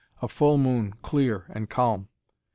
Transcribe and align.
a 0.19 0.27
full 0.27 0.57
moon, 0.57 0.95
clear 1.03 1.45
and 1.53 1.69
calm. 1.69 2.07